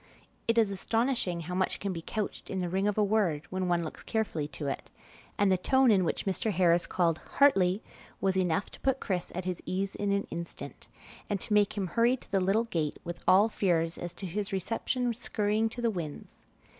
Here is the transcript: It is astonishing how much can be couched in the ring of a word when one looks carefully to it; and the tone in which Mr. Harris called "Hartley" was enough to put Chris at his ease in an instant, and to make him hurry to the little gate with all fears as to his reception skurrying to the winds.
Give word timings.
It 0.47 0.57
is 0.57 0.71
astonishing 0.71 1.41
how 1.41 1.53
much 1.53 1.79
can 1.79 1.93
be 1.93 2.01
couched 2.01 2.49
in 2.49 2.59
the 2.59 2.69
ring 2.69 2.87
of 2.87 2.97
a 2.97 3.03
word 3.03 3.43
when 3.51 3.67
one 3.67 3.83
looks 3.83 4.01
carefully 4.01 4.47
to 4.47 4.65
it; 4.65 4.89
and 5.37 5.51
the 5.51 5.59
tone 5.59 5.91
in 5.91 6.03
which 6.03 6.25
Mr. 6.25 6.51
Harris 6.51 6.87
called 6.87 7.19
"Hartley" 7.37 7.83
was 8.19 8.35
enough 8.35 8.71
to 8.71 8.79
put 8.79 8.99
Chris 8.99 9.31
at 9.35 9.45
his 9.45 9.61
ease 9.67 9.93
in 9.93 10.11
an 10.11 10.25
instant, 10.31 10.87
and 11.29 11.39
to 11.41 11.53
make 11.53 11.77
him 11.77 11.85
hurry 11.85 12.17
to 12.17 12.31
the 12.31 12.41
little 12.41 12.63
gate 12.65 12.97
with 13.03 13.21
all 13.27 13.47
fears 13.47 13.99
as 13.99 14.15
to 14.15 14.25
his 14.25 14.51
reception 14.51 15.13
skurrying 15.13 15.69
to 15.69 15.83
the 15.83 15.91
winds. 15.91 16.41